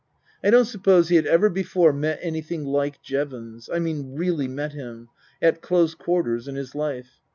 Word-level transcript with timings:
I 0.43 0.49
don't 0.49 0.65
suppose 0.65 1.09
he 1.09 1.15
had 1.15 1.27
ever 1.27 1.47
before 1.47 1.93
met 1.93 2.17
anything 2.23 2.65
like 2.65 3.03
Jevons 3.03 3.69
I 3.71 3.77
mean 3.77 4.15
really 4.15 4.47
met 4.47 4.73
him, 4.73 5.09
at 5.43 5.61
close 5.61 5.93
quarters 5.93 6.47
in 6.47 6.55
his 6.55 6.73
life. 6.73 7.19